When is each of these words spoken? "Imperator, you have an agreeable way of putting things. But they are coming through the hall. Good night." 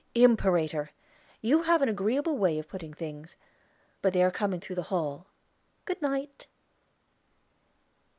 "Imperator, 0.15 0.89
you 1.41 1.61
have 1.61 1.83
an 1.83 1.87
agreeable 1.87 2.35
way 2.35 2.57
of 2.57 2.67
putting 2.67 2.91
things. 2.91 3.35
But 4.01 4.13
they 4.13 4.23
are 4.23 4.31
coming 4.31 4.59
through 4.59 4.77
the 4.77 4.81
hall. 4.89 5.27
Good 5.85 6.01
night." 6.01 6.47